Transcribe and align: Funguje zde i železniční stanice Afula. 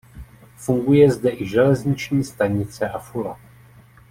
Funguje 0.57 1.11
zde 1.11 1.29
i 1.31 1.45
železniční 1.45 2.23
stanice 2.23 2.89
Afula. 2.89 3.39